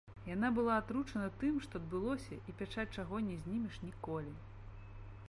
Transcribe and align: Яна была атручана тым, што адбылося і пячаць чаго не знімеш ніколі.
Яна 0.27 0.47
была 0.53 0.77
атручана 0.83 1.27
тым, 1.43 1.59
што 1.65 1.81
адбылося 1.81 2.37
і 2.49 2.57
пячаць 2.63 2.89
чаго 2.97 3.21
не 3.29 3.37
знімеш 3.43 3.75
ніколі. 3.85 4.33